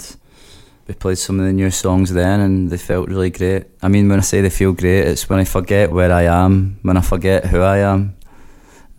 we 0.88 0.94
played 0.94 1.18
some 1.18 1.40
of 1.40 1.46
the 1.46 1.54
new 1.54 1.72
songs 1.72 2.14
then 2.14 2.40
and 2.42 2.70
they 2.70 2.78
felt 2.78 3.08
really 3.08 3.30
great. 3.30 3.66
I 3.82 3.88
mean, 3.88 4.10
when 4.10 4.20
I 4.20 4.24
say 4.24 4.42
they 4.42 4.50
feel 4.50 4.74
great, 4.74 5.08
it's 5.08 5.30
when 5.30 5.40
I 5.40 5.46
forget 5.46 5.92
where 5.92 6.12
I 6.12 6.24
am, 6.24 6.78
when 6.84 6.98
I 6.98 7.02
forget 7.02 7.46
who 7.46 7.62
I 7.62 7.78
am. 7.78 8.16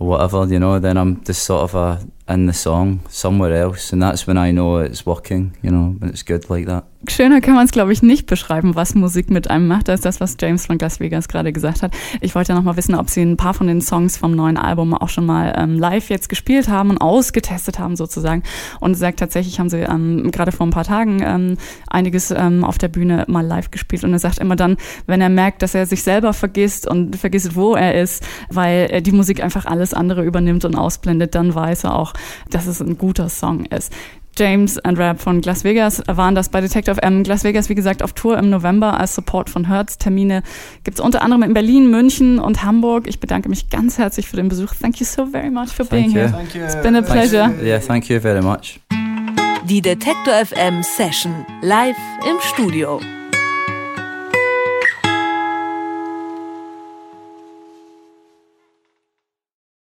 Whatever, 0.02 0.44
you 0.46 0.58
know, 0.58 0.78
then 0.78 0.96
I'm 0.96 1.22
just 1.24 1.44
sort 1.44 1.62
of 1.62 1.74
a, 1.74 2.08
in 2.28 2.46
the 2.46 2.54
song 2.54 3.00
somewhere 3.08 3.54
else. 3.54 3.92
And 3.92 4.02
that's 4.02 4.26
when 4.26 4.36
I 4.36 4.52
know 4.52 4.78
it's 4.78 5.04
working, 5.06 5.52
you 5.62 5.70
know, 5.70 5.96
when 5.98 6.10
it's 6.10 6.24
good 6.24 6.48
like 6.48 6.66
that. 6.66 6.84
Schöner 7.08 7.40
kann 7.40 7.54
man 7.54 7.64
es, 7.64 7.72
glaube 7.72 7.92
ich, 7.92 8.00
nicht 8.02 8.26
beschreiben, 8.26 8.76
was 8.76 8.94
Musik 8.94 9.28
mit 9.28 9.50
einem 9.50 9.66
macht. 9.66 9.88
Das 9.88 9.96
ist 9.96 10.04
das, 10.04 10.20
was 10.20 10.36
James 10.40 10.66
von 10.66 10.78
Las 10.78 11.00
Vegas 11.00 11.26
gerade 11.26 11.52
gesagt 11.52 11.82
hat. 11.82 11.92
Ich 12.20 12.36
wollte 12.36 12.52
ja 12.52 12.60
noch 12.60 12.76
wissen, 12.76 12.94
ob 12.94 13.10
sie 13.10 13.22
ein 13.22 13.36
paar 13.36 13.54
von 13.54 13.66
den 13.66 13.80
Songs 13.80 14.16
vom 14.16 14.36
neuen 14.36 14.56
Album 14.56 14.94
auch 14.94 15.08
schon 15.08 15.26
mal 15.26 15.52
ähm, 15.56 15.76
live 15.80 16.10
jetzt 16.10 16.28
gespielt 16.28 16.68
haben 16.68 16.90
und 16.90 16.98
ausgetestet 16.98 17.80
haben 17.80 17.96
sozusagen. 17.96 18.44
Und 18.78 18.94
sagt 18.94 19.18
tatsächlich, 19.18 19.58
haben 19.58 19.68
sie 19.68 19.80
ähm, 19.80 20.30
gerade 20.30 20.52
vor 20.52 20.64
ein 20.64 20.70
paar 20.70 20.84
Tagen 20.84 21.20
ähm, 21.24 21.56
einiges 21.88 22.30
ähm, 22.30 22.62
auf 22.62 22.78
der 22.78 22.86
Bühne 22.86 23.24
mal 23.26 23.44
live 23.44 23.72
gespielt. 23.72 24.04
Und 24.04 24.12
er 24.12 24.20
sagt 24.20 24.38
immer 24.38 24.54
dann, 24.54 24.76
wenn 25.06 25.20
er 25.20 25.28
merkt, 25.28 25.62
dass 25.62 25.74
er 25.74 25.86
sich 25.86 26.04
selber 26.04 26.32
vergisst 26.32 26.86
und 26.86 27.16
vergisst, 27.16 27.56
wo 27.56 27.74
er 27.74 28.00
ist, 28.00 28.24
weil 28.48 29.02
die 29.02 29.12
Musik 29.12 29.42
einfach 29.42 29.66
alles 29.66 29.92
andere 29.92 30.22
übernimmt 30.22 30.64
und 30.64 30.76
ausblendet, 30.76 31.34
dann 31.34 31.52
weiß 31.52 31.82
er 31.82 31.98
auch, 31.98 32.11
dass 32.50 32.66
es 32.66 32.80
ein 32.80 32.98
guter 32.98 33.28
Song 33.28 33.64
ist. 33.66 33.92
James 34.38 34.78
and 34.78 34.98
Rap 34.98 35.20
von 35.20 35.42
Las 35.42 35.62
Vegas 35.62 36.02
waren 36.06 36.34
das 36.34 36.48
bei 36.48 36.60
Detective 36.60 37.02
M. 37.02 37.22
Las 37.24 37.44
Vegas, 37.44 37.68
wie 37.68 37.74
gesagt, 37.74 38.02
auf 38.02 38.14
Tour 38.14 38.38
im 38.38 38.48
November 38.48 38.98
als 38.98 39.14
Support 39.14 39.50
von 39.50 39.68
Hertz. 39.68 39.98
Termine 39.98 40.42
gibt 40.84 40.98
es 40.98 41.04
unter 41.04 41.22
anderem 41.22 41.42
in 41.42 41.52
Berlin, 41.52 41.90
München 41.90 42.38
und 42.38 42.64
Hamburg. 42.64 43.06
Ich 43.06 43.20
bedanke 43.20 43.48
mich 43.48 43.68
ganz 43.68 43.98
herzlich 43.98 44.26
für 44.28 44.36
den 44.36 44.48
Besuch. 44.48 44.72
Thank 44.80 45.00
you 45.00 45.06
so 45.06 45.26
very 45.26 45.50
much 45.50 45.68
for 45.68 45.84
being 45.84 46.10
you. 46.10 46.20
here. 46.20 46.30
Thank 46.30 46.54
you. 46.54 46.62
It's 46.62 46.80
been 46.82 46.96
a 46.96 47.02
pleasure. 47.02 47.52
Yeah, 47.62 47.78
thank 47.78 48.08
you 48.08 48.20
very 48.20 48.42
much. 48.42 48.80
Die 49.68 49.82
Detektor 49.82 50.32
FM 50.46 50.82
Session 50.82 51.46
live 51.60 51.96
im 52.28 52.36
Studio. 52.40 53.00